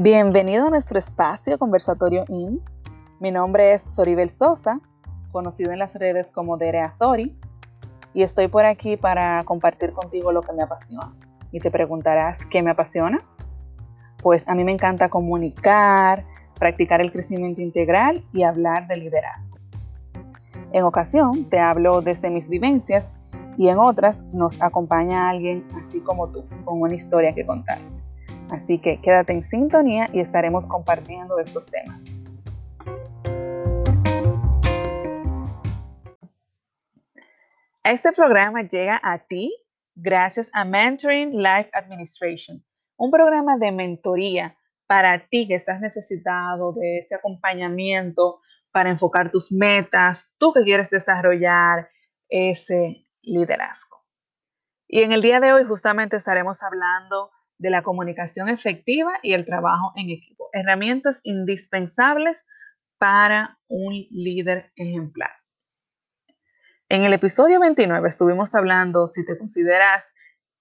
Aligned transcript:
Bienvenido 0.00 0.68
a 0.68 0.70
nuestro 0.70 0.96
espacio 0.96 1.58
Conversatorio 1.58 2.24
IN. 2.28 2.62
Mi 3.18 3.32
nombre 3.32 3.72
es 3.72 3.82
Soribel 3.82 4.28
Sosa, 4.28 4.80
conocido 5.32 5.72
en 5.72 5.80
las 5.80 5.96
redes 5.96 6.30
como 6.30 6.56
Derea 6.56 6.88
Sori, 6.92 7.36
y 8.14 8.22
estoy 8.22 8.46
por 8.46 8.64
aquí 8.64 8.96
para 8.96 9.42
compartir 9.42 9.90
contigo 9.90 10.30
lo 10.30 10.42
que 10.42 10.52
me 10.52 10.62
apasiona. 10.62 11.12
Y 11.50 11.58
te 11.58 11.72
preguntarás, 11.72 12.46
¿qué 12.46 12.62
me 12.62 12.70
apasiona? 12.70 13.24
Pues 14.22 14.46
a 14.46 14.54
mí 14.54 14.62
me 14.62 14.70
encanta 14.70 15.08
comunicar, 15.08 16.24
practicar 16.60 17.00
el 17.00 17.10
crecimiento 17.10 17.60
integral 17.60 18.24
y 18.32 18.44
hablar 18.44 18.86
de 18.86 18.98
liderazgo. 18.98 19.58
En 20.70 20.84
ocasión 20.84 21.50
te 21.50 21.58
hablo 21.58 22.02
desde 22.02 22.30
mis 22.30 22.48
vivencias 22.48 23.14
y 23.56 23.66
en 23.66 23.80
otras 23.80 24.26
nos 24.26 24.62
acompaña 24.62 25.28
alguien 25.28 25.66
así 25.76 25.98
como 25.98 26.28
tú, 26.28 26.44
con 26.64 26.82
una 26.82 26.94
historia 26.94 27.34
que 27.34 27.44
contar. 27.44 27.80
Así 28.50 28.78
que 28.78 29.00
quédate 29.00 29.32
en 29.32 29.42
sintonía 29.42 30.08
y 30.12 30.20
estaremos 30.20 30.66
compartiendo 30.66 31.38
estos 31.38 31.66
temas. 31.66 32.10
Este 37.84 38.12
programa 38.12 38.62
llega 38.62 39.00
a 39.02 39.18
ti 39.18 39.54
gracias 39.94 40.50
a 40.52 40.64
Mentoring 40.64 41.42
Life 41.42 41.70
Administration, 41.72 42.62
un 42.96 43.10
programa 43.10 43.56
de 43.56 43.72
mentoría 43.72 44.56
para 44.86 45.26
ti 45.28 45.48
que 45.48 45.54
estás 45.54 45.80
necesitado 45.80 46.72
de 46.72 46.98
ese 46.98 47.14
acompañamiento 47.14 48.40
para 48.72 48.90
enfocar 48.90 49.30
tus 49.30 49.50
metas, 49.52 50.34
tú 50.38 50.52
que 50.52 50.62
quieres 50.62 50.90
desarrollar 50.90 51.88
ese 52.28 53.06
liderazgo. 53.22 53.98
Y 54.86 55.02
en 55.02 55.12
el 55.12 55.22
día 55.22 55.40
de 55.40 55.52
hoy 55.52 55.64
justamente 55.64 56.16
estaremos 56.16 56.62
hablando 56.62 57.30
de 57.58 57.70
la 57.70 57.82
comunicación 57.82 58.48
efectiva 58.48 59.18
y 59.22 59.34
el 59.34 59.44
trabajo 59.44 59.92
en 59.96 60.10
equipo, 60.10 60.48
herramientas 60.52 61.20
indispensables 61.24 62.46
para 62.98 63.58
un 63.68 63.94
líder 64.10 64.72
ejemplar. 64.76 65.30
En 66.88 67.04
el 67.04 67.12
episodio 67.12 67.60
29 67.60 68.08
estuvimos 68.08 68.54
hablando 68.54 69.08
si 69.08 69.24
te 69.26 69.36
consideras 69.36 70.06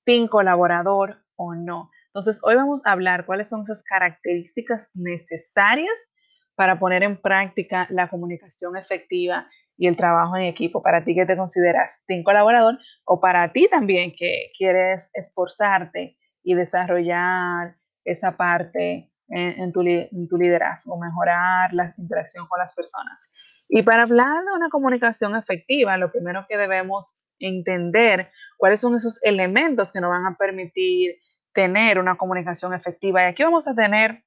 team 0.03 0.27
colaborador 0.27 1.23
o 1.35 1.55
no. 1.55 1.89
Entonces, 2.07 2.39
hoy 2.43 2.55
vamos 2.55 2.85
a 2.85 2.91
hablar 2.91 3.25
cuáles 3.25 3.47
son 3.47 3.61
esas 3.61 3.83
características 3.83 4.89
necesarias 4.93 6.09
para 6.55 6.79
poner 6.79 7.03
en 7.03 7.21
práctica 7.21 7.87
la 7.91 8.09
comunicación 8.09 8.75
efectiva 8.75 9.45
y 9.77 9.87
el 9.87 9.95
trabajo 9.95 10.35
en 10.35 10.45
equipo. 10.45 10.81
Para 10.81 11.03
ti 11.03 11.13
que 11.13 11.25
te 11.25 11.37
consideras 11.37 12.03
team 12.07 12.23
colaborador 12.23 12.79
o 13.05 13.19
para 13.21 13.53
ti 13.53 13.67
también 13.69 14.13
que 14.17 14.51
quieres 14.57 15.11
esforzarte 15.13 16.17
y 16.47 16.55
desarrollar 16.55 17.75
esa 18.05 18.37
parte 18.37 19.11
en, 19.27 19.73
tu, 19.73 19.81
liderazgo, 19.81 20.97
mejorar 20.97 21.73
la 21.73 21.93
interacción 21.97 22.47
con 22.47 22.57
las 22.57 22.73
personas. 22.73 23.29
Y 23.67 23.81
para 23.81 24.03
hablar 24.03 24.45
de 24.45 24.53
una 24.55 24.69
comunicación 24.69 25.35
efectiva, 25.35 25.97
lo 25.97 26.09
primero 26.09 26.45
que 26.47 26.55
debemos 26.55 27.19
entender 27.37 28.31
cuáles 28.55 28.79
son 28.79 28.95
esos 28.95 29.21
elementos 29.23 29.91
que 29.91 29.99
nos 29.99 30.09
van 30.09 30.25
a 30.25 30.37
permitir 30.37 31.17
tener 31.51 31.99
una 31.99 32.15
comunicación 32.15 32.73
efectiva. 32.73 33.23
Y 33.23 33.25
aquí 33.25 33.43
vamos 33.43 33.67
a 33.67 33.75
tener 33.75 34.23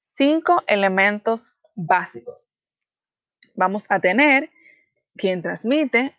cinco 0.00 0.62
elementos 0.66 1.58
básicos. 1.74 2.50
Vamos 3.54 3.84
a 3.90 4.00
tener 4.00 4.48
quien 5.16 5.42
transmite 5.42 6.16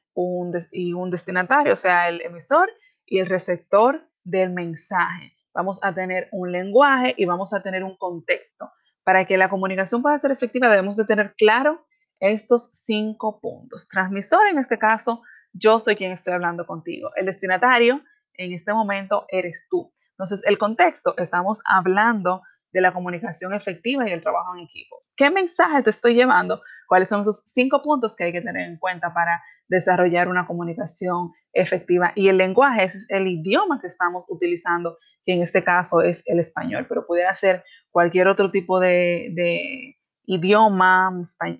y 0.71 0.93
un 0.93 1.09
destinatario, 1.09 1.73
o 1.73 1.75
sea, 1.75 2.07
el 2.07 2.21
emisor 2.21 2.69
y 3.03 3.17
el 3.17 3.25
receptor 3.25 4.07
del 4.25 4.49
mensaje. 4.49 5.33
Vamos 5.53 5.79
a 5.81 5.93
tener 5.93 6.27
un 6.33 6.51
lenguaje 6.51 7.13
y 7.15 7.23
vamos 7.23 7.53
a 7.53 7.61
tener 7.61 7.83
un 7.83 7.95
contexto. 7.95 8.69
Para 9.03 9.25
que 9.25 9.37
la 9.37 9.49
comunicación 9.49 10.01
pueda 10.01 10.17
ser 10.17 10.31
efectiva 10.31 10.67
debemos 10.67 10.97
de 10.97 11.05
tener 11.05 11.35
claro 11.35 11.85
estos 12.19 12.69
cinco 12.73 13.39
puntos. 13.39 13.87
Transmisor, 13.87 14.47
en 14.47 14.57
este 14.57 14.77
caso, 14.77 15.21
yo 15.53 15.79
soy 15.79 15.95
quien 15.95 16.11
estoy 16.11 16.33
hablando 16.33 16.65
contigo. 16.65 17.09
El 17.15 17.27
destinatario, 17.27 18.01
en 18.33 18.51
este 18.51 18.73
momento, 18.73 19.25
eres 19.29 19.67
tú. 19.69 19.93
Entonces, 20.11 20.41
el 20.45 20.57
contexto, 20.57 21.15
estamos 21.17 21.61
hablando 21.65 22.41
de 22.71 22.81
la 22.81 22.93
comunicación 22.93 23.53
efectiva 23.53 24.09
y 24.09 24.11
el 24.11 24.21
trabajo 24.21 24.55
en 24.55 24.63
equipo. 24.63 25.03
¿Qué 25.15 25.29
mensaje 25.29 25.83
te 25.83 25.91
estoy 25.91 26.15
llevando? 26.15 26.61
¿Cuáles 26.87 27.09
son 27.09 27.21
esos 27.21 27.43
cinco 27.45 27.81
puntos 27.81 28.15
que 28.15 28.25
hay 28.25 28.31
que 28.31 28.41
tener 28.41 28.69
en 28.69 28.77
cuenta 28.77 29.13
para 29.13 29.43
desarrollar 29.67 30.27
una 30.27 30.45
comunicación 30.45 31.31
efectiva? 31.53 32.11
Y 32.15 32.29
el 32.29 32.37
lenguaje 32.37 32.83
es 32.83 33.05
el 33.09 33.27
idioma 33.27 33.79
que 33.81 33.87
estamos 33.87 34.25
utilizando, 34.29 34.97
que 35.25 35.33
en 35.33 35.41
este 35.41 35.63
caso 35.63 36.01
es 36.01 36.23
el 36.25 36.39
español, 36.39 36.85
pero 36.87 37.05
pudiera 37.05 37.33
ser 37.33 37.63
cualquier 37.91 38.27
otro 38.27 38.51
tipo 38.51 38.79
de, 38.79 39.95
idioma, 40.25 41.11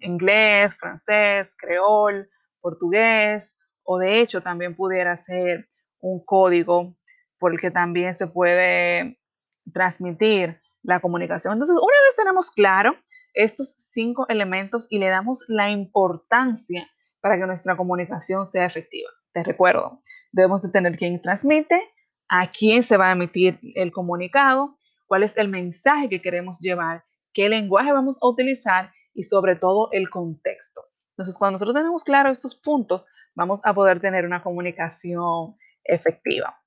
inglés, 0.01 0.77
francés, 0.77 1.55
creol, 1.57 2.29
portugués, 2.61 3.55
o 3.83 3.99
de 3.99 4.19
hecho 4.19 4.41
también 4.41 4.75
pudiera 4.75 5.15
ser 5.15 5.69
un 5.99 6.23
código 6.25 6.95
por 7.37 7.53
el 7.53 7.59
que 7.59 7.71
también 7.71 8.15
se 8.15 8.27
puede 8.27 9.19
transmitir 9.71 10.59
la 10.83 10.99
comunicación. 10.99 11.53
Entonces, 11.53 11.75
una 11.75 12.01
vez 12.05 12.15
tenemos 12.15 12.51
claro 12.51 12.95
estos 13.35 13.75
cinco 13.77 14.25
elementos 14.29 14.87
y 14.89 14.99
le 14.99 15.09
damos 15.09 15.45
la 15.47 15.69
importancia 15.69 16.89
para 17.21 17.37
que 17.37 17.45
nuestra 17.45 17.77
comunicación 17.77 18.45
sea 18.45 18.65
efectiva. 18.65 19.09
Te 19.33 19.43
recuerdo, 19.43 19.99
debemos 20.31 20.61
de 20.61 20.69
tener 20.69 20.97
quién 20.97 21.21
transmite, 21.21 21.79
a 22.29 22.49
quién 22.51 22.81
se 22.83 22.97
va 22.97 23.09
a 23.09 23.11
emitir 23.11 23.59
el 23.75 23.91
comunicado, 23.91 24.77
cuál 25.07 25.23
es 25.23 25.37
el 25.37 25.49
mensaje 25.49 26.09
que 26.09 26.21
queremos 26.21 26.59
llevar, 26.59 27.03
qué 27.33 27.49
lenguaje 27.49 27.91
vamos 27.91 28.17
a 28.21 28.27
utilizar 28.27 28.91
y 29.13 29.23
sobre 29.23 29.55
todo 29.55 29.89
el 29.91 30.09
contexto. 30.09 30.83
Entonces, 31.11 31.37
cuando 31.37 31.53
nosotros 31.53 31.75
tenemos 31.75 32.03
claro 32.03 32.31
estos 32.31 32.55
puntos, 32.55 33.07
vamos 33.35 33.61
a 33.63 33.73
poder 33.73 33.99
tener 33.99 34.25
una 34.25 34.41
comunicación 34.41 35.55
efectiva. 35.83 36.61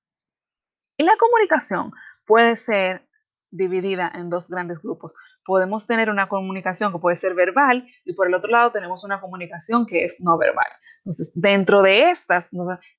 Y 0.96 1.04
la 1.04 1.16
comunicación 1.16 1.92
puede 2.26 2.56
ser 2.56 3.08
dividida 3.50 4.10
en 4.14 4.30
dos 4.30 4.48
grandes 4.48 4.80
grupos. 4.80 5.14
Podemos 5.48 5.86
tener 5.86 6.10
una 6.10 6.28
comunicación 6.28 6.92
que 6.92 6.98
puede 6.98 7.16
ser 7.16 7.32
verbal 7.32 7.88
y 8.04 8.12
por 8.12 8.26
el 8.26 8.34
otro 8.34 8.50
lado 8.50 8.70
tenemos 8.70 9.02
una 9.02 9.18
comunicación 9.18 9.86
que 9.86 10.04
es 10.04 10.20
no 10.20 10.36
verbal. 10.36 10.70
Entonces, 10.98 11.32
dentro 11.34 11.80
de 11.80 12.10
estas, 12.10 12.50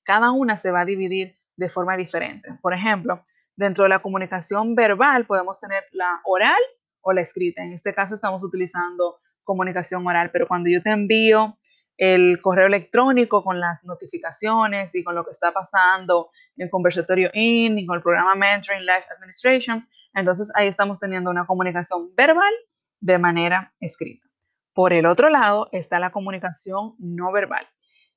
cada 0.02 0.32
una 0.32 0.56
se 0.56 0.72
va 0.72 0.80
a 0.80 0.84
dividir 0.84 1.38
de 1.56 1.68
forma 1.68 1.96
diferente. 1.96 2.58
Por 2.60 2.74
ejemplo, 2.74 3.24
dentro 3.54 3.84
de 3.84 3.90
la 3.90 4.00
comunicación 4.00 4.74
verbal 4.74 5.26
podemos 5.26 5.60
tener 5.60 5.84
la 5.92 6.20
oral 6.24 6.58
o 7.02 7.12
la 7.12 7.20
escrita. 7.20 7.62
En 7.62 7.72
este 7.72 7.94
caso 7.94 8.16
estamos 8.16 8.42
utilizando 8.42 9.20
comunicación 9.44 10.04
oral, 10.04 10.32
pero 10.32 10.48
cuando 10.48 10.70
yo 10.70 10.82
te 10.82 10.90
envío 10.90 11.56
el 12.00 12.40
correo 12.40 12.66
electrónico 12.66 13.44
con 13.44 13.60
las 13.60 13.84
notificaciones 13.84 14.94
y 14.94 15.04
con 15.04 15.14
lo 15.14 15.22
que 15.22 15.32
está 15.32 15.52
pasando 15.52 16.30
en 16.56 16.70
conversatorio 16.70 17.28
IN 17.34 17.78
y 17.78 17.84
con 17.84 17.96
el 17.96 18.02
programa 18.02 18.34
Mentoring 18.34 18.86
Life 18.86 19.04
Administration, 19.14 19.86
entonces 20.14 20.50
ahí 20.54 20.66
estamos 20.66 20.98
teniendo 20.98 21.30
una 21.30 21.44
comunicación 21.44 22.08
verbal 22.16 22.54
de 23.00 23.18
manera 23.18 23.74
escrita. 23.80 24.26
Por 24.72 24.94
el 24.94 25.04
otro 25.04 25.28
lado 25.28 25.68
está 25.72 25.98
la 25.98 26.10
comunicación 26.10 26.94
no 26.98 27.32
verbal. 27.32 27.66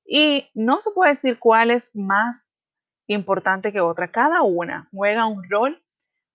Y 0.06 0.48
no 0.54 0.80
se 0.80 0.92
puede 0.92 1.12
decir 1.12 1.38
cuál 1.38 1.70
es 1.70 1.94
más 1.94 2.50
importante 3.08 3.74
que 3.74 3.82
otra. 3.82 4.08
Cada 4.12 4.44
una 4.44 4.88
juega 4.94 5.26
un 5.26 5.44
rol 5.50 5.84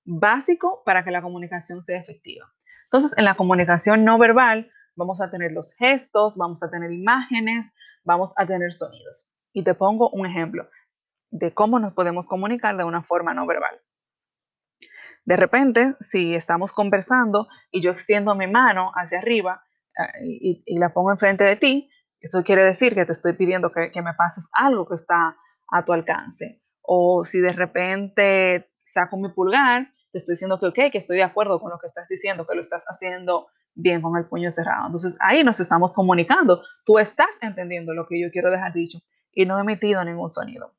básico 0.04 0.82
para 0.84 1.02
que 1.02 1.10
la 1.10 1.22
comunicación 1.22 1.80
sea 1.80 1.98
efectiva. 1.98 2.46
Entonces, 2.88 3.16
en 3.16 3.24
la 3.24 3.36
comunicación 3.36 4.04
no 4.04 4.18
verbal 4.18 4.70
vamos 4.98 5.20
a 5.22 5.30
tener 5.30 5.52
los 5.52 5.74
gestos, 5.74 6.36
vamos 6.36 6.62
a 6.62 6.70
tener 6.70 6.92
imágenes, 6.92 7.72
vamos 8.04 8.34
a 8.36 8.46
tener 8.46 8.72
sonidos. 8.72 9.30
Y 9.52 9.64
te 9.64 9.74
pongo 9.74 10.10
un 10.10 10.26
ejemplo 10.26 10.68
de 11.30 11.54
cómo 11.54 11.78
nos 11.78 11.94
podemos 11.94 12.26
comunicar 12.26 12.76
de 12.76 12.84
una 12.84 13.02
forma 13.02 13.32
no 13.32 13.46
verbal. 13.46 13.80
De 15.24 15.36
repente, 15.36 15.94
si 16.00 16.34
estamos 16.34 16.72
conversando 16.72 17.48
y 17.70 17.80
yo 17.80 17.92
extiendo 17.92 18.34
mi 18.34 18.46
mano 18.46 18.92
hacia 18.94 19.18
arriba 19.18 19.62
eh, 19.96 20.62
y, 20.66 20.78
la 20.78 20.92
pongo 20.92 21.12
enfrente 21.12 21.44
de 21.44 21.56
ti, 21.56 21.90
eso 22.20 22.42
quiere 22.42 22.62
decir 22.62 22.94
que 22.94 23.04
te 23.04 23.12
estoy 23.12 23.34
pidiendo 23.34 23.70
que, 23.70 24.02
me 24.02 24.14
pases 24.14 24.48
algo 24.52 24.86
que 24.88 24.94
está 24.94 25.36
a 25.70 25.84
tu 25.84 25.92
alcance. 25.92 26.62
O 26.82 27.24
si 27.24 27.40
de 27.40 27.52
repente 27.52 28.67
saco 28.92 29.16
mi 29.16 29.28
pulgar, 29.30 29.88
estoy 30.12 30.34
diciendo 30.34 30.58
que 30.58 30.66
ok, 30.66 30.92
que 30.92 30.98
estoy 30.98 31.18
de 31.18 31.22
acuerdo 31.22 31.60
con 31.60 31.70
lo 31.70 31.78
que 31.78 31.86
estás 31.86 32.08
diciendo, 32.08 32.46
que 32.46 32.54
lo 32.54 32.60
estás 32.60 32.84
haciendo 32.88 33.48
bien 33.74 34.02
con 34.02 34.16
el 34.16 34.26
puño 34.26 34.50
cerrado. 34.50 34.86
Entonces 34.86 35.16
ahí 35.20 35.44
nos 35.44 35.60
estamos 35.60 35.94
comunicando. 35.94 36.62
Tú 36.84 36.98
estás 36.98 37.38
entendiendo 37.40 37.94
lo 37.94 38.06
que 38.06 38.20
yo 38.20 38.30
quiero 38.30 38.50
dejar 38.50 38.72
dicho 38.72 38.98
y 39.32 39.46
no 39.46 39.56
he 39.58 39.60
emitido 39.60 40.04
ningún 40.04 40.28
sonido. 40.28 40.74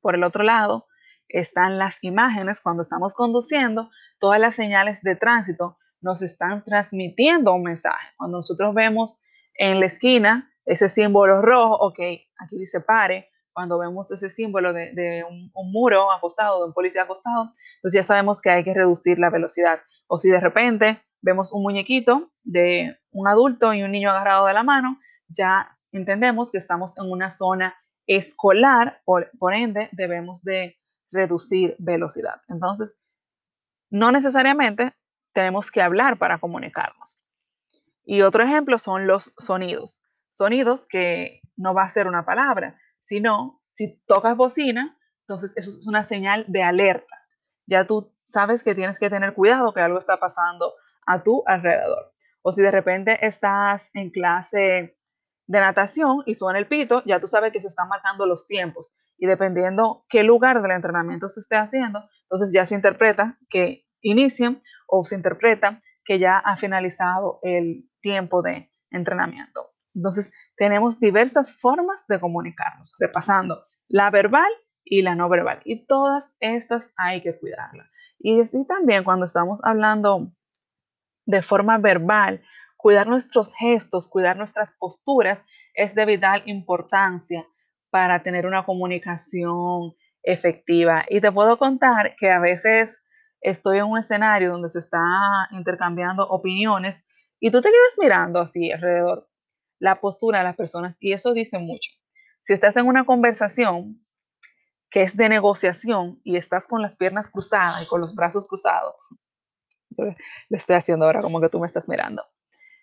Por 0.00 0.14
el 0.14 0.24
otro 0.24 0.42
lado, 0.42 0.86
están 1.28 1.78
las 1.78 2.02
imágenes. 2.02 2.60
Cuando 2.60 2.82
estamos 2.82 3.14
conduciendo, 3.14 3.90
todas 4.18 4.40
las 4.40 4.54
señales 4.54 5.02
de 5.02 5.16
tránsito 5.16 5.78
nos 6.00 6.22
están 6.22 6.64
transmitiendo 6.64 7.52
un 7.52 7.64
mensaje. 7.64 8.08
Cuando 8.16 8.38
nosotros 8.38 8.74
vemos 8.74 9.20
en 9.54 9.80
la 9.80 9.86
esquina 9.86 10.50
ese 10.64 10.88
símbolo 10.88 11.42
rojo, 11.42 11.76
ok, 11.76 11.98
aquí 12.38 12.56
dice 12.58 12.80
pare, 12.80 13.30
cuando 13.56 13.78
vemos 13.78 14.12
ese 14.12 14.28
símbolo 14.28 14.74
de, 14.74 15.24
un, 15.26 15.50
muro 15.72 16.12
acostado, 16.12 16.60
de 16.60 16.66
un 16.66 16.74
policía 16.74 17.04
acostado, 17.04 17.54
entonces 17.76 17.94
ya 17.94 18.02
sabemos 18.02 18.42
que 18.42 18.50
hay 18.50 18.62
que 18.62 18.74
reducir 18.74 19.18
la 19.18 19.30
velocidad. 19.30 19.80
O 20.08 20.18
si 20.18 20.28
de 20.28 20.38
repente 20.38 21.02
vemos 21.22 21.54
un 21.54 21.62
muñequito 21.62 22.30
de 22.44 22.98
un 23.12 23.28
adulto 23.28 23.72
y 23.72 23.82
un 23.82 23.92
niño 23.92 24.10
agarrado 24.10 24.44
de 24.44 24.52
la 24.52 24.62
mano, 24.62 25.00
ya 25.28 25.74
entendemos 25.90 26.52
que 26.52 26.58
estamos 26.58 26.98
en 26.98 27.10
una 27.10 27.32
zona 27.32 27.74
escolar, 28.06 29.00
por, 29.06 29.30
por 29.38 29.54
ende 29.54 29.88
debemos 29.92 30.42
de 30.42 30.76
reducir 31.10 31.76
velocidad. 31.78 32.42
Entonces, 32.48 33.00
no 33.88 34.12
necesariamente 34.12 34.92
tenemos 35.32 35.70
que 35.70 35.80
hablar 35.80 36.18
para 36.18 36.40
comunicarnos. 36.40 37.24
Y 38.04 38.20
otro 38.20 38.42
ejemplo 38.42 38.78
son 38.78 39.06
los 39.06 39.34
sonidos. 39.38 40.02
Sonidos 40.28 40.86
que 40.86 41.40
no 41.56 41.72
va 41.72 41.84
a 41.84 41.88
ser 41.88 42.06
una 42.06 42.26
palabra, 42.26 42.78
sino 43.06 43.62
si 43.68 44.02
tocas 44.06 44.36
bocina, 44.36 44.98
entonces 45.20 45.52
eso 45.56 45.70
es 45.70 45.86
una 45.86 46.02
señal 46.02 46.44
de 46.48 46.62
alerta. 46.62 47.16
Ya 47.66 47.86
tú 47.86 48.12
sabes 48.24 48.64
que 48.64 48.74
tienes 48.74 48.98
que 48.98 49.08
tener 49.08 49.32
cuidado 49.32 49.72
que 49.72 49.80
algo 49.80 49.98
está 49.98 50.18
pasando 50.18 50.74
a 51.06 51.22
tu 51.22 51.42
alrededor. 51.46 52.12
O 52.42 52.52
si 52.52 52.62
de 52.62 52.70
repente 52.70 53.24
estás 53.24 53.90
en 53.94 54.10
clase 54.10 54.98
de 55.46 55.60
natación 55.60 56.22
y 56.26 56.34
suena 56.34 56.58
el 56.58 56.66
pito, 56.66 57.02
ya 57.06 57.20
tú 57.20 57.28
sabes 57.28 57.52
que 57.52 57.60
se 57.60 57.68
están 57.68 57.88
marcando 57.88 58.26
los 58.26 58.48
tiempos. 58.48 58.96
Y 59.18 59.26
dependiendo 59.26 60.04
qué 60.08 60.24
lugar 60.24 60.60
del 60.60 60.72
entrenamiento 60.72 61.28
se 61.28 61.40
esté 61.40 61.56
haciendo, 61.56 62.08
entonces 62.22 62.52
ya 62.52 62.66
se 62.66 62.74
interpreta 62.74 63.38
que 63.48 63.86
inician 64.00 64.62
o 64.88 65.04
se 65.04 65.14
interpreta 65.14 65.80
que 66.04 66.18
ya 66.18 66.38
ha 66.38 66.56
finalizado 66.56 67.38
el 67.42 67.88
tiempo 68.00 68.42
de 68.42 68.70
entrenamiento. 68.90 69.60
Entonces, 69.94 70.32
tenemos 70.56 71.00
diversas 71.00 71.52
formas 71.54 72.06
de 72.08 72.20
comunicarnos, 72.20 72.94
repasando 72.98 73.64
la 73.88 74.10
verbal 74.10 74.50
y 74.84 75.02
la 75.02 75.14
no 75.14 75.28
verbal. 75.28 75.60
Y 75.64 75.86
todas 75.86 76.34
estas 76.40 76.92
hay 76.96 77.20
que 77.22 77.38
cuidarlas. 77.38 77.88
Y 78.18 78.40
así 78.40 78.66
también 78.66 79.04
cuando 79.04 79.26
estamos 79.26 79.60
hablando 79.64 80.32
de 81.26 81.42
forma 81.42 81.78
verbal, 81.78 82.42
cuidar 82.76 83.06
nuestros 83.06 83.54
gestos, 83.54 84.08
cuidar 84.08 84.36
nuestras 84.36 84.72
posturas 84.78 85.44
es 85.74 85.94
de 85.94 86.06
vital 86.06 86.42
importancia 86.46 87.46
para 87.90 88.22
tener 88.22 88.46
una 88.46 88.64
comunicación 88.64 89.94
efectiva. 90.22 91.04
Y 91.08 91.20
te 91.20 91.30
puedo 91.32 91.58
contar 91.58 92.16
que 92.16 92.30
a 92.30 92.38
veces 92.38 93.02
estoy 93.40 93.78
en 93.78 93.84
un 93.84 93.98
escenario 93.98 94.52
donde 94.52 94.68
se 94.68 94.78
está 94.78 95.00
intercambiando 95.50 96.26
opiniones 96.28 97.06
y 97.38 97.50
tú 97.50 97.60
te 97.60 97.68
quedas 97.68 97.96
mirando 97.98 98.40
así 98.40 98.72
alrededor 98.72 99.28
la 99.78 100.00
postura 100.00 100.38
de 100.38 100.44
las 100.44 100.56
personas 100.56 100.96
y 101.00 101.12
eso 101.12 101.32
dice 101.32 101.58
mucho. 101.58 101.90
Si 102.40 102.52
estás 102.52 102.76
en 102.76 102.86
una 102.86 103.04
conversación 103.04 104.04
que 104.90 105.02
es 105.02 105.16
de 105.16 105.28
negociación 105.28 106.20
y 106.24 106.36
estás 106.36 106.68
con 106.68 106.80
las 106.80 106.96
piernas 106.96 107.30
cruzadas 107.30 107.84
y 107.84 107.88
con 107.88 108.00
los 108.00 108.14
brazos 108.14 108.46
cruzados, 108.46 108.94
lo 109.96 110.56
estoy 110.56 110.76
haciendo 110.76 111.06
ahora 111.06 111.20
como 111.20 111.40
que 111.40 111.48
tú 111.48 111.58
me 111.58 111.66
estás 111.66 111.88
mirando. 111.88 112.24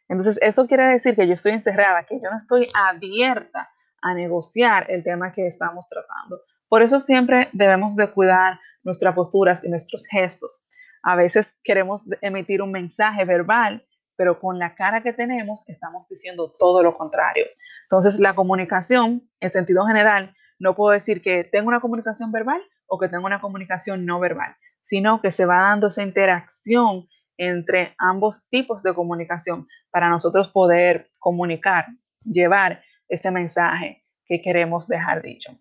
Entonces, 0.09 0.37
eso 0.41 0.67
quiere 0.67 0.83
decir 0.83 1.15
que 1.15 1.27
yo 1.27 1.33
estoy 1.33 1.53
encerrada, 1.53 2.03
que 2.03 2.19
yo 2.21 2.29
no 2.29 2.37
estoy 2.37 2.67
abierta 2.75 3.69
a 4.01 4.13
negociar 4.13 4.85
el 4.89 5.03
tema 5.03 5.31
que 5.31 5.47
estamos 5.47 5.87
tratando. 5.87 6.41
Por 6.67 6.81
eso 6.81 6.99
siempre 6.99 7.49
debemos 7.53 7.95
de 7.95 8.11
cuidar 8.11 8.59
nuestras 8.83 9.15
posturas 9.15 9.63
y 9.63 9.69
nuestros 9.69 10.05
gestos. 10.07 10.67
A 11.03 11.15
veces 11.15 11.53
queremos 11.63 12.03
emitir 12.21 12.61
un 12.61 12.71
mensaje 12.71 13.25
verbal, 13.25 13.85
pero 14.15 14.39
con 14.39 14.59
la 14.59 14.75
cara 14.75 15.01
que 15.01 15.13
tenemos 15.13 15.63
estamos 15.67 16.07
diciendo 16.07 16.55
todo 16.57 16.83
lo 16.83 16.97
contrario. 16.97 17.45
Entonces, 17.83 18.19
la 18.19 18.35
comunicación, 18.35 19.29
en 19.39 19.49
sentido 19.49 19.85
general, 19.85 20.35
no 20.59 20.75
puedo 20.75 20.91
decir 20.91 21.21
que 21.21 21.43
tengo 21.43 21.67
una 21.67 21.81
comunicación 21.81 22.31
verbal 22.31 22.61
o 22.87 22.99
que 22.99 23.09
tengo 23.09 23.25
una 23.25 23.41
comunicación 23.41 24.05
no 24.05 24.19
verbal, 24.19 24.55
sino 24.81 25.21
que 25.21 25.31
se 25.31 25.45
va 25.45 25.61
dando 25.61 25.87
esa 25.87 26.03
interacción 26.03 27.07
entre 27.37 27.95
ambos 27.97 28.47
tipos 28.49 28.83
de 28.83 28.93
comunicación 28.93 29.67
para 29.89 30.09
nosotros 30.09 30.49
poder 30.49 31.09
comunicar, 31.19 31.87
llevar 32.21 32.83
ese 33.07 33.31
mensaje 33.31 34.03
que 34.25 34.41
queremos 34.41 34.87
dejar 34.87 35.21
dicho. 35.21 35.57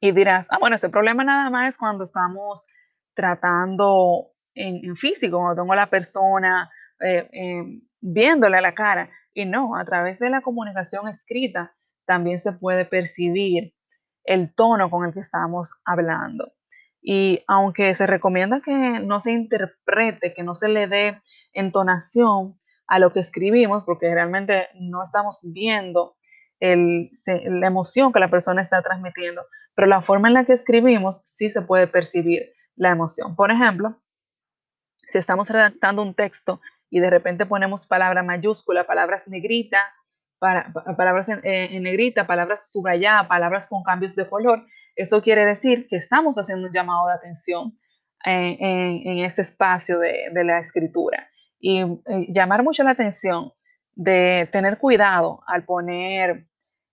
Y 0.00 0.12
dirás, 0.12 0.46
ah, 0.50 0.58
bueno, 0.60 0.76
ese 0.76 0.88
problema 0.88 1.24
nada 1.24 1.50
más 1.50 1.70
es 1.70 1.78
cuando 1.78 2.04
estamos 2.04 2.66
tratando 3.14 4.32
en, 4.54 4.96
físico, 4.96 5.38
cuando 5.38 5.62
tengo 5.62 5.74
la 5.74 5.88
persona 5.88 6.70
eh, 7.00 7.28
em, 7.32 7.82
viéndole 8.00 8.58
a 8.58 8.60
la 8.60 8.74
cara. 8.74 9.10
Y 9.34 9.44
no, 9.44 9.76
a 9.76 9.84
través 9.84 10.18
de 10.18 10.30
la 10.30 10.40
comunicación 10.40 11.08
escrita 11.08 11.74
también 12.06 12.38
se 12.38 12.52
puede 12.52 12.84
percibir 12.84 13.74
el 14.24 14.54
tono 14.54 14.90
con 14.90 15.06
el 15.06 15.12
que 15.12 15.20
estamos 15.20 15.74
hablando. 15.84 16.52
Y 17.02 17.44
aunque 17.46 17.94
se 17.94 18.06
recomienda 18.06 18.60
que 18.60 18.72
no 19.00 19.20
se 19.20 19.32
interprete, 19.32 20.34
que 20.34 20.42
no 20.42 20.54
se 20.54 20.68
le 20.68 20.88
dé 20.88 21.20
entonación 21.52 22.58
a 22.88 22.98
lo 22.98 23.12
que 23.12 23.20
escribimos, 23.20 23.84
porque 23.84 24.12
realmente 24.12 24.68
no 24.74 25.02
estamos 25.02 25.40
viendo 25.42 26.16
la 26.58 27.66
emoción 27.66 28.12
que 28.12 28.20
la 28.20 28.30
persona 28.30 28.62
está 28.62 28.82
transmitiendo, 28.82 29.42
pero 29.74 29.88
la 29.88 30.00
forma 30.00 30.28
en 30.28 30.34
la 30.34 30.44
que 30.44 30.54
escribimos 30.54 31.20
sí 31.24 31.50
se 31.50 31.62
puede 31.62 31.86
percibir 31.86 32.52
la 32.76 32.90
emoción. 32.90 33.36
Por 33.36 33.50
ejemplo, 33.50 34.00
si 35.10 35.18
estamos 35.18 35.50
redactando 35.50 36.02
un 36.02 36.14
texto 36.14 36.60
y 36.90 37.00
de 37.00 37.10
repente 37.10 37.46
ponemos 37.46 37.86
palabra 37.86 38.22
mayúscula, 38.22 38.84
palabras 38.84 39.26
negrita, 39.28 39.78
palabras 40.38 41.28
eh, 41.28 41.40
en, 41.44 41.82
negrita, 41.82 42.26
palabras 42.26 42.70
subrayadas, 42.70 43.26
palabras 43.26 43.66
con 43.66 43.82
cambios 43.82 44.14
de 44.14 44.28
color, 44.28 44.66
eso 44.94 45.22
quiere 45.22 45.44
decir 45.44 45.86
que 45.88 45.96
estamos 45.96 46.36
haciendo 46.36 46.68
un 46.68 46.72
llamado 46.72 47.08
de 47.08 47.14
atención 47.14 47.78
en, 48.24 49.18
ese 49.18 49.42
espacio 49.42 49.98
de, 49.98 50.44
la 50.44 50.58
escritura. 50.58 51.28
Y 51.60 51.80
eh, 51.80 52.26
llamar 52.28 52.62
mucho 52.62 52.82
la 52.82 52.92
atención 52.92 53.52
de 53.94 54.48
tener 54.52 54.78
cuidado 54.78 55.42
al 55.46 55.64
poner 55.64 56.46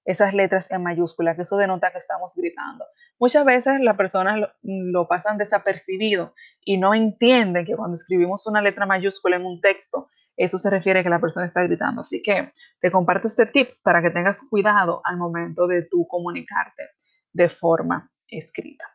esas 0.06 0.34
letras 0.34 0.70
en 0.70 0.84
mayúscula, 0.84 1.36
que 1.36 1.44
eso 1.44 1.58
denota 1.58 1.92
que 1.92 1.98
estamos 1.98 2.34
gritando. 2.36 2.86
Muchas 3.20 3.46
veces 3.46 3.80
las 3.80 3.96
personas 3.96 4.50
lo, 4.62 5.08
pasan 5.08 5.38
desapercibido 5.38 6.34
y 6.62 6.78
no 6.78 6.94
entienden 6.94 7.66
que 7.66 7.76
cuando 7.76 7.96
escribimos 7.96 8.46
una 8.48 8.62
letra 8.62 8.86
mayúscula 8.86 9.38
en 9.38 9.46
un 9.46 9.62
texto, 9.62 10.10
eso 10.36 10.58
se 10.58 10.70
refiere 10.70 11.00
a 11.00 11.04
que 11.04 11.10
la 11.10 11.22
persona 11.22 11.46
está 11.46 11.64
gritando. 11.64 12.02
Así 12.02 12.22
que 12.22 12.52
te 12.80 12.92
comparto 12.92 13.28
este 13.28 13.46
tips 13.46 13.82
para 13.82 14.02
que 14.02 14.10
tengas 14.10 14.42
cuidado 14.50 15.02
al 15.06 15.18
momento 15.18 15.68
de 15.68 15.84
tú 15.84 16.06
comunicarte 16.08 16.90
de 17.32 17.50
forma 17.50 18.12
escrita. 18.28 18.86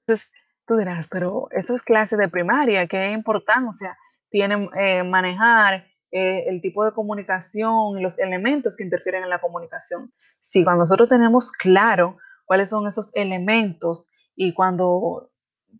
Entonces, 0.00 0.28
tú 0.66 0.76
dirás, 0.76 1.08
pero 1.08 1.48
eso 1.50 1.74
es 1.76 1.82
clase 1.82 2.16
de 2.16 2.28
primaria, 2.28 2.86
¿qué 2.86 3.10
importancia 3.10 3.96
tiene 4.30 4.68
eh, 4.76 5.02
manejar 5.02 5.86
eh, 6.18 6.48
el 6.48 6.62
tipo 6.62 6.82
de 6.82 6.92
comunicación 6.92 7.98
y 7.98 8.00
los 8.00 8.18
elementos 8.18 8.74
que 8.74 8.84
interfieren 8.84 9.22
en 9.22 9.28
la 9.28 9.38
comunicación. 9.38 10.14
Si 10.40 10.64
cuando 10.64 10.84
nosotros 10.84 11.10
tenemos 11.10 11.52
claro 11.52 12.16
cuáles 12.46 12.70
son 12.70 12.86
esos 12.86 13.10
elementos 13.12 14.08
y 14.34 14.54
cuando 14.54 15.30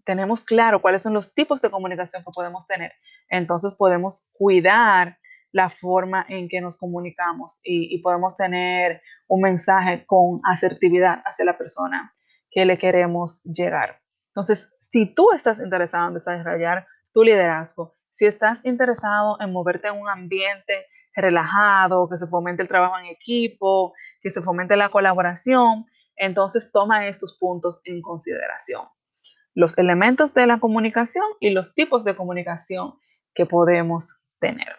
tenemos 0.04 0.44
claro 0.44 0.82
cuáles 0.82 1.02
son 1.02 1.14
los 1.14 1.32
tipos 1.32 1.62
de 1.62 1.70
comunicación 1.70 2.22
que 2.22 2.32
podemos 2.34 2.66
tener, 2.66 2.92
entonces 3.30 3.72
podemos 3.78 4.28
cuidar 4.34 5.16
la 5.52 5.70
forma 5.70 6.26
en 6.28 6.50
que 6.50 6.60
nos 6.60 6.76
comunicamos 6.76 7.58
y, 7.64 7.94
y, 7.94 8.02
podemos 8.02 8.36
tener 8.36 9.00
un 9.28 9.40
mensaje 9.40 10.04
con 10.04 10.42
asertividad 10.44 11.22
hacia 11.24 11.46
la 11.46 11.56
persona 11.56 12.14
que 12.50 12.66
le 12.66 12.76
queremos 12.76 13.42
llegar. 13.44 14.02
Entonces, 14.32 14.76
si 14.92 15.06
tú 15.14 15.32
estás 15.32 15.60
interesado 15.60 16.08
en 16.08 16.14
desarrollar 16.14 16.86
tu 17.14 17.22
liderazgo, 17.22 17.94
si 18.16 18.24
estás 18.24 18.64
interesado 18.64 19.36
en 19.40 19.52
moverte 19.52 19.88
en 19.88 20.00
un 20.00 20.08
ambiente 20.08 20.86
relajado, 21.14 22.08
que 22.08 22.16
se 22.16 22.26
fomente 22.26 22.62
el 22.62 22.68
trabajo 22.68 22.98
en 22.98 23.06
equipo, 23.06 23.92
que 24.22 24.30
se 24.30 24.40
fomente 24.40 24.74
la 24.76 24.88
colaboración, 24.88 25.84
entonces 26.16 26.72
toma 26.72 27.06
estos 27.08 27.36
puntos 27.38 27.82
en 27.84 28.00
consideración. 28.00 28.82
Los 29.54 29.76
elementos 29.76 30.32
de 30.32 30.46
la 30.46 30.60
comunicación 30.60 31.26
y 31.40 31.50
los 31.50 31.74
tipos 31.74 32.04
de 32.04 32.16
comunicación 32.16 32.94
que 33.34 33.44
podemos 33.44 34.18
tener. 34.40 34.76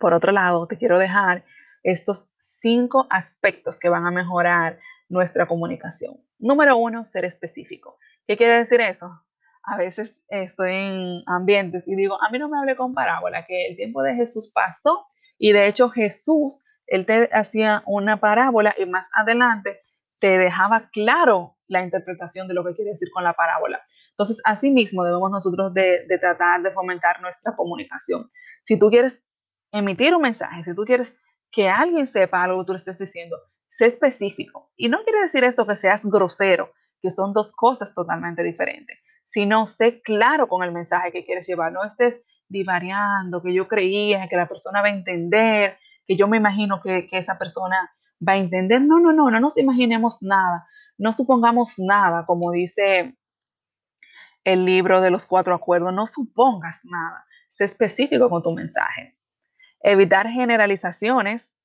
Por 0.00 0.14
otro 0.14 0.32
lado, 0.32 0.66
te 0.66 0.78
quiero 0.78 0.98
dejar 0.98 1.44
estos 1.82 2.32
cinco 2.38 3.06
aspectos 3.10 3.78
que 3.78 3.90
van 3.90 4.06
a 4.06 4.10
mejorar 4.10 4.78
nuestra 5.10 5.46
comunicación. 5.46 6.16
Número 6.38 6.78
uno, 6.78 7.04
ser 7.04 7.26
específico. 7.26 7.98
¿Qué 8.26 8.38
quiere 8.38 8.54
decir 8.56 8.80
eso? 8.80 9.22
A 9.64 9.76
veces 9.76 10.16
estoy 10.28 10.72
en 10.72 11.22
ambientes 11.26 11.84
y 11.86 11.94
digo, 11.94 12.22
a 12.22 12.30
mí 12.30 12.38
no 12.38 12.48
me 12.48 12.58
hable 12.58 12.76
con 12.76 12.92
parábola, 12.92 13.44
que 13.46 13.68
el 13.68 13.76
tiempo 13.76 14.02
de 14.02 14.14
Jesús 14.14 14.52
pasó 14.54 15.06
y 15.38 15.52
de 15.52 15.68
hecho 15.68 15.88
Jesús, 15.88 16.64
él 16.86 17.06
te 17.06 17.28
hacía 17.32 17.82
una 17.86 18.18
parábola 18.18 18.74
y 18.76 18.86
más 18.86 19.08
adelante 19.14 19.80
te 20.18 20.38
dejaba 20.38 20.88
claro 20.92 21.56
la 21.66 21.82
interpretación 21.82 22.46
de 22.48 22.54
lo 22.54 22.64
que 22.64 22.74
quiere 22.74 22.90
decir 22.90 23.08
con 23.12 23.24
la 23.24 23.32
parábola. 23.32 23.82
Entonces, 24.10 24.40
así 24.44 24.70
mismo 24.70 25.04
debemos 25.04 25.30
nosotros 25.30 25.72
de, 25.74 26.06
de 26.06 26.18
tratar 26.18 26.62
de 26.62 26.70
fomentar 26.70 27.20
nuestra 27.20 27.56
comunicación. 27.56 28.30
Si 28.64 28.78
tú 28.78 28.88
quieres 28.90 29.24
emitir 29.72 30.14
un 30.14 30.22
mensaje, 30.22 30.62
si 30.62 30.74
tú 30.74 30.84
quieres 30.84 31.16
que 31.50 31.68
alguien 31.68 32.06
sepa 32.06 32.42
algo 32.42 32.60
que 32.60 32.66
tú 32.66 32.72
le 32.72 32.76
estés 32.78 32.98
diciendo, 32.98 33.36
sé 33.68 33.86
específico. 33.86 34.70
Y 34.76 34.88
no 34.88 35.02
quiere 35.02 35.22
decir 35.22 35.44
esto 35.44 35.66
que 35.66 35.76
seas 35.76 36.04
grosero, 36.04 36.72
que 37.00 37.10
son 37.10 37.32
dos 37.32 37.52
cosas 37.52 37.94
totalmente 37.94 38.42
diferentes, 38.42 38.98
sino 39.32 39.64
sé 39.64 40.02
claro 40.02 40.46
con 40.46 40.62
el 40.62 40.72
mensaje 40.72 41.10
que 41.10 41.24
quieres 41.24 41.46
llevar, 41.46 41.72
no 41.72 41.82
estés 41.82 42.22
divariando, 42.48 43.42
que 43.42 43.54
yo 43.54 43.66
creía 43.66 44.28
que 44.28 44.36
la 44.36 44.46
persona 44.46 44.82
va 44.82 44.88
a 44.88 44.94
entender, 44.94 45.78
que 46.06 46.18
yo 46.18 46.28
me 46.28 46.36
imagino 46.36 46.82
que, 46.82 47.06
que 47.06 47.16
esa 47.16 47.38
persona 47.38 47.90
va 48.26 48.32
a 48.32 48.36
entender. 48.36 48.82
No, 48.82 49.00
no, 49.00 49.10
no, 49.12 49.30
no 49.30 49.40
nos 49.40 49.56
imaginemos 49.56 50.22
nada, 50.22 50.68
no 50.98 51.14
supongamos 51.14 51.78
nada, 51.78 52.26
como 52.26 52.52
dice 52.52 53.16
el 54.44 54.66
libro 54.66 55.00
de 55.00 55.10
los 55.10 55.26
cuatro 55.26 55.54
acuerdos, 55.54 55.94
no 55.94 56.06
supongas 56.06 56.84
nada, 56.84 57.24
sé 57.48 57.64
específico 57.64 58.28
con 58.28 58.42
tu 58.42 58.52
mensaje. 58.52 59.16
Evitar 59.80 60.28
generalizaciones 60.28 61.56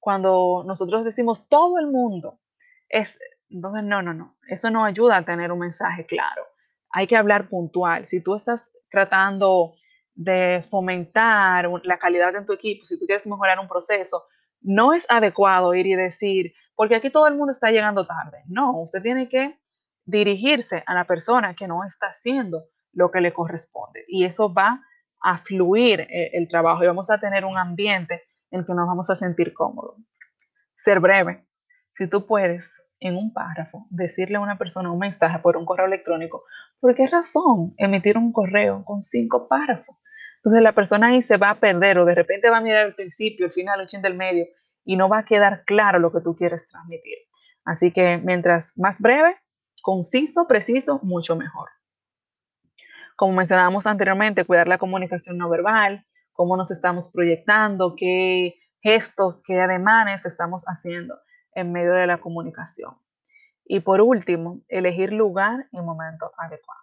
cuando 0.00 0.64
nosotros 0.66 1.04
decimos 1.04 1.48
todo 1.48 1.78
el 1.78 1.86
mundo. 1.86 2.40
Es, 2.88 3.16
entonces, 3.48 3.84
no, 3.84 4.02
no, 4.02 4.12
no, 4.12 4.36
eso 4.48 4.70
no 4.70 4.84
ayuda 4.84 5.18
a 5.18 5.24
tener 5.24 5.52
un 5.52 5.60
mensaje 5.60 6.04
claro. 6.04 6.42
Hay 6.92 7.06
que 7.06 7.16
hablar 7.16 7.48
puntual. 7.48 8.06
Si 8.06 8.22
tú 8.22 8.34
estás 8.34 8.72
tratando 8.90 9.74
de 10.14 10.64
fomentar 10.70 11.68
la 11.84 11.98
calidad 11.98 12.34
en 12.36 12.44
tu 12.44 12.52
equipo, 12.52 12.84
si 12.86 12.98
tú 12.98 13.06
quieres 13.06 13.26
mejorar 13.26 13.58
un 13.58 13.68
proceso, 13.68 14.24
no 14.60 14.92
es 14.92 15.06
adecuado 15.08 15.74
ir 15.74 15.86
y 15.86 15.94
decir, 15.94 16.54
porque 16.76 16.94
aquí 16.94 17.10
todo 17.10 17.26
el 17.26 17.34
mundo 17.34 17.52
está 17.52 17.70
llegando 17.70 18.06
tarde. 18.06 18.44
No, 18.46 18.80
usted 18.80 19.02
tiene 19.02 19.28
que 19.28 19.58
dirigirse 20.04 20.82
a 20.86 20.94
la 20.94 21.04
persona 21.04 21.54
que 21.54 21.66
no 21.66 21.84
está 21.84 22.08
haciendo 22.08 22.64
lo 22.92 23.10
que 23.10 23.20
le 23.20 23.32
corresponde. 23.32 24.04
Y 24.06 24.24
eso 24.24 24.52
va 24.52 24.82
a 25.20 25.38
fluir 25.38 26.00
eh, 26.00 26.30
el, 26.34 26.48
trabajo 26.48 26.82
y 26.82 26.86
vamos 26.86 27.10
a 27.10 27.18
tener 27.18 27.44
un 27.44 27.56
ambiente 27.56 28.22
en 28.50 28.60
el 28.60 28.66
que 28.66 28.74
nos 28.74 28.86
vamos 28.86 29.08
a 29.10 29.16
sentir 29.16 29.52
cómodos. 29.54 29.96
Ser 30.74 31.00
breve. 31.00 31.46
Si 31.94 32.08
tú 32.08 32.26
puedes 32.26 32.88
en 33.00 33.16
un 33.16 33.32
párrafo 33.32 33.86
decirle 33.90 34.36
a 34.36 34.40
una 34.40 34.56
persona 34.56 34.90
un 34.90 34.98
mensaje 34.98 35.38
por 35.40 35.56
un 35.56 35.66
correo 35.66 35.86
electrónico, 35.86 36.44
¿por 36.80 36.94
qué 36.94 37.06
razón 37.06 37.74
emitir 37.76 38.16
un 38.16 38.32
correo 38.32 38.84
con 38.84 39.02
cinco 39.02 39.48
párrafos? 39.48 39.96
Entonces 40.36 40.62
la 40.62 40.72
persona 40.72 41.08
ahí 41.08 41.22
se 41.22 41.36
va 41.36 41.50
a 41.50 41.60
perder 41.60 41.98
o 41.98 42.04
de 42.04 42.14
repente 42.14 42.50
va 42.50 42.58
a 42.58 42.62
mirar 42.62 42.86
el 42.86 42.94
principio, 42.94 43.46
el 43.46 43.52
final, 43.52 43.80
el 43.80 43.86
chin 43.86 44.02
del 44.02 44.16
medio 44.16 44.46
y 44.84 44.96
no 44.96 45.08
va 45.08 45.18
a 45.18 45.24
quedar 45.24 45.64
claro 45.64 45.98
lo 45.98 46.12
que 46.12 46.20
tú 46.20 46.34
quieres 46.34 46.66
transmitir. 46.66 47.18
Así 47.64 47.92
que 47.92 48.18
mientras 48.18 48.72
más 48.76 49.00
breve, 49.00 49.36
conciso, 49.82 50.46
preciso, 50.48 50.98
mucho 51.02 51.36
mejor. 51.36 51.68
Como 53.16 53.34
mencionábamos 53.34 53.86
anteriormente, 53.86 54.44
cuidar 54.44 54.66
la 54.66 54.78
comunicación 54.78 55.38
no 55.38 55.48
verbal, 55.48 56.04
cómo 56.32 56.56
nos 56.56 56.70
estamos 56.70 57.10
proyectando, 57.10 57.94
qué 57.96 58.56
gestos, 58.80 59.42
qué 59.46 59.60
ademanes 59.60 60.26
estamos 60.26 60.64
haciendo 60.64 61.16
en 61.54 61.72
medio 61.72 61.92
de 61.92 62.06
la 62.06 62.20
comunicación. 62.20 62.96
Y 63.64 63.80
por 63.80 64.00
último, 64.00 64.60
elegir 64.68 65.12
lugar 65.12 65.66
y 65.72 65.80
momento 65.80 66.32
adecuado. 66.36 66.80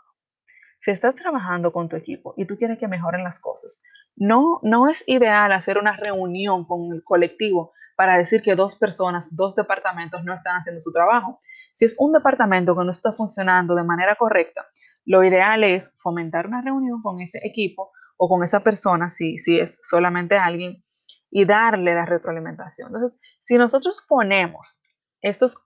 Si 0.80 0.92
estás 0.92 1.16
trabajando 1.16 1.74
con 1.74 1.90
tu 1.90 1.98
equipo 1.98 2.34
y 2.38 2.46
tú 2.46 2.58
quieres 2.58 2.80
que 2.80 2.88
mejoren 2.88 3.24
las 3.24 3.40
cosas, 3.40 3.82
no, 4.16 4.60
no 4.64 4.88
es 4.88 5.04
ideal 5.08 5.52
hacer 5.52 5.78
una 5.78 5.94
reunión 5.94 6.66
con 6.66 6.94
el 6.94 7.04
colectivo 7.04 7.74
para 7.98 8.18
decir 8.18 8.42
que 8.42 8.56
dos 8.56 8.78
personas, 8.78 9.36
dos 9.36 9.56
departamentos 9.56 10.24
no 10.24 10.34
están 10.34 10.56
haciendo 10.56 10.80
su 10.80 10.94
trabajo. 10.94 11.40
Si 11.76 11.84
es 11.84 11.96
un 12.00 12.14
departamento 12.14 12.76
que 12.78 12.86
no 12.86 12.92
está 12.92 13.12
funcionando 13.12 13.76
de 13.76 13.84
manera 13.84 14.16
correcta, 14.16 14.66
lo 15.06 15.24
ideal 15.24 15.64
es 15.66 15.94
fomentar 15.98 16.48
una 16.48 16.62
reunión 16.62 17.02
con 17.02 17.20
ese 17.20 17.46
equipo 17.46 17.92
o 18.16 18.30
con 18.30 18.44
esa 18.44 18.62
persona, 18.62 19.10
si, 19.10 19.38
si 19.38 19.60
es 19.60 19.80
solamente 19.82 20.38
alguien, 20.38 20.84
y 21.32 21.46
darle 21.46 21.94
la 21.94 22.06
retroalimentación. 22.06 22.88
Entonces, 22.88 23.20
si 23.42 23.58
nosotros 23.58 24.04
ponemos 24.08 24.82
estos 25.22 25.58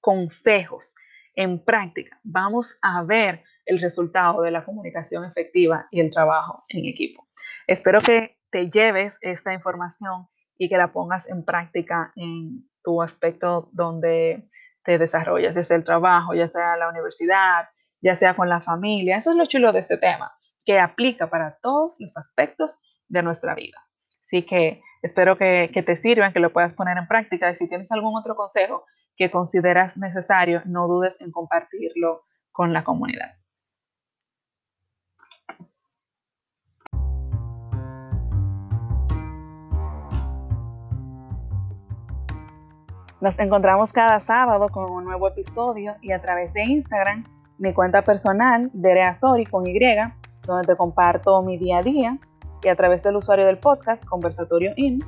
consejos 0.00 0.94
en 1.34 1.64
práctica, 1.64 2.18
vamos 2.22 2.76
a 2.82 3.02
ver 3.02 3.44
el 3.66 3.80
resultado 3.80 4.42
de 4.42 4.50
la 4.50 4.64
comunicación 4.64 5.24
efectiva 5.24 5.88
y 5.90 6.00
el 6.00 6.10
trabajo 6.10 6.64
en 6.68 6.84
equipo. 6.86 7.26
Espero 7.66 8.00
que 8.00 8.38
te 8.50 8.70
lleves 8.70 9.18
esta 9.20 9.52
información 9.52 10.28
y 10.56 10.68
que 10.68 10.76
la 10.76 10.92
pongas 10.92 11.28
en 11.28 11.44
práctica 11.44 12.12
en 12.16 12.68
tu 12.82 13.02
aspecto 13.02 13.68
donde 13.72 14.48
te 14.84 14.98
desarrollas, 14.98 15.56
ya 15.56 15.62
sea 15.62 15.76
el 15.76 15.84
trabajo, 15.84 16.34
ya 16.34 16.46
sea 16.46 16.76
la 16.76 16.88
universidad, 16.88 17.68
ya 18.00 18.14
sea 18.14 18.34
con 18.34 18.48
la 18.48 18.60
familia. 18.60 19.16
Eso 19.16 19.30
es 19.30 19.36
lo 19.36 19.46
chulo 19.46 19.72
de 19.72 19.80
este 19.80 19.96
tema, 19.96 20.32
que 20.64 20.78
aplica 20.78 21.30
para 21.30 21.58
todos 21.62 21.96
los 21.98 22.16
aspectos 22.16 22.78
de 23.08 23.22
nuestra 23.22 23.54
vida. 23.54 23.82
Así 24.20 24.42
que 24.42 24.82
espero 25.04 25.36
que, 25.36 25.68
te 25.86 25.96
sirvan, 25.96 26.32
que 26.32 26.40
lo 26.40 26.50
puedas 26.50 26.72
poner 26.72 26.96
en 26.96 27.06
práctica 27.06 27.50
y 27.50 27.56
si 27.56 27.68
tienes 27.68 27.92
algún 27.92 28.16
otro 28.16 28.34
consejo 28.34 28.84
que 29.16 29.30
consideras 29.30 29.98
necesario, 29.98 30.62
no 30.64 30.88
dudes 30.88 31.20
en 31.20 31.30
compartirlo 31.30 32.22
con 32.50 32.72
la 32.72 32.84
comunidad. 32.84 33.34
Nos 43.20 43.38
encontramos 43.38 43.92
cada 43.92 44.18
sábado 44.20 44.70
con 44.70 44.90
un 44.90 45.04
nuevo 45.04 45.28
episodio 45.28 45.96
y 46.00 46.12
a 46.12 46.20
través 46.20 46.54
de 46.54 46.62
Instagram, 46.62 47.24
mi 47.58 47.74
cuenta 47.74 48.02
personal, 48.02 48.70
Dereazori 48.72 49.44
con 49.44 49.66
Y, 49.66 49.78
donde 50.46 50.66
te 50.66 50.76
comparto 50.76 51.42
mi 51.42 51.58
día 51.58 51.78
a 51.78 51.82
día, 51.82 52.18
y 52.64 52.68
a 52.68 52.76
través 52.76 53.02
del 53.02 53.16
usuario 53.16 53.46
del 53.46 53.58
podcast, 53.58 54.04
Conversatorio 54.04 54.72
In, 54.76 55.04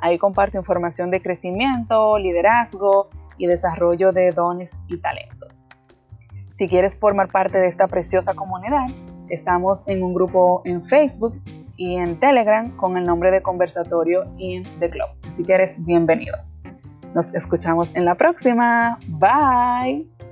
ahí 0.00 0.18
comparto 0.18 0.58
información 0.58 1.10
de 1.10 1.22
crecimiento, 1.22 2.18
liderazgo 2.18 3.08
y 3.38 3.46
desarrollo 3.46 4.12
de 4.12 4.32
dones 4.32 4.78
y 4.88 4.98
talentos. 4.98 5.68
Si 6.54 6.68
quieres 6.68 6.98
formar 6.98 7.30
parte 7.30 7.58
de 7.58 7.68
esta 7.68 7.86
preciosa 7.86 8.34
comunidad, 8.34 8.86
estamos 9.28 9.86
en 9.86 10.02
un 10.02 10.12
grupo 10.12 10.62
en 10.64 10.82
Facebook 10.84 11.40
y 11.76 11.94
en 11.94 12.18
Telegram 12.18 12.76
con 12.76 12.96
el 12.96 13.04
nombre 13.04 13.30
de 13.30 13.40
Conversatorio 13.40 14.24
In 14.38 14.64
The 14.80 14.90
Club. 14.90 15.08
Así 15.26 15.44
que 15.44 15.54
eres 15.54 15.84
bienvenido. 15.84 16.36
Nos 17.14 17.32
escuchamos 17.34 17.94
en 17.94 18.04
la 18.04 18.16
próxima. 18.16 18.98
Bye. 19.06 20.27